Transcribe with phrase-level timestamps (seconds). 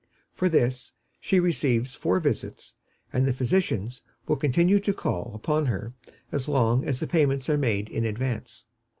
[0.33, 2.75] For this she receives four visits,
[3.13, 5.93] and the physicians will continue to call upon her
[6.31, 8.65] as long as the payments are made in advance.